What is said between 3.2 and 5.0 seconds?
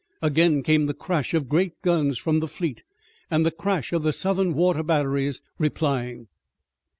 and the crash of the Southern water